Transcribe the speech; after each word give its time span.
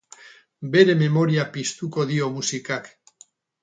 Bere 0.77 0.95
memoria 1.03 1.47
piztuko 1.59 2.09
dio 2.15 2.35
musikak. 2.39 2.95